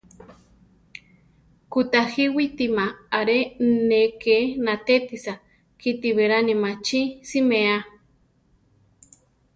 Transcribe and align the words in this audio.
Kutajíwitima 1.71 2.85
aré 3.19 3.37
ne 3.89 4.01
ké 4.21 4.37
natétisa; 4.65 5.33
kíti 5.79 6.09
beláni 6.17 6.53
machí 6.63 7.01
siméa. 7.29 7.77